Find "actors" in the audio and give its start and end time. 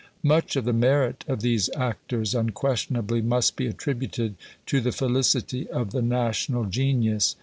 1.75-2.33